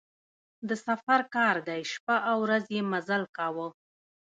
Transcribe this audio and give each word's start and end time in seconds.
د 0.67 0.69
سفر 0.85 1.19
کار 1.35 1.55
دی 1.67 1.81
شپه 1.91 2.17
او 2.29 2.37
ورځ 2.45 2.63
یې 2.75 2.81
مزل 2.91 3.23
کاوه. 3.37 3.67